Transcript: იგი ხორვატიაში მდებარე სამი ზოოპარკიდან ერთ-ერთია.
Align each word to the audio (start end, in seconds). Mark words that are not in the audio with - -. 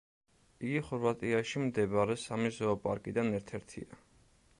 იგი 0.67 0.79
ხორვატიაში 0.85 1.61
მდებარე 1.65 2.15
სამი 2.21 2.53
ზოოპარკიდან 2.57 3.31
ერთ-ერთია. 3.41 4.01